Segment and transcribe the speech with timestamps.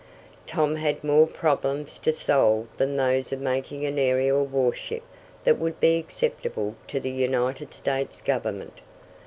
[0.47, 5.03] Tom had more problems to solve than those of making an aerial warship
[5.43, 8.79] that would be acceptable to the United States Government.